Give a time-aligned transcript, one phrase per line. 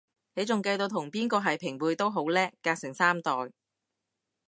[0.33, 3.51] 你仲計到同邊個係平輩都好叻，隔成三代